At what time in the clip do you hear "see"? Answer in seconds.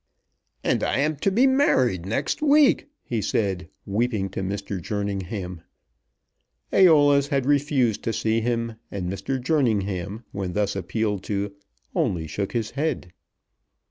8.11-8.41